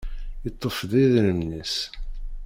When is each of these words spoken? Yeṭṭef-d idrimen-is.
Yeṭṭef-d 0.43 0.91
idrimen-is. 1.03 1.75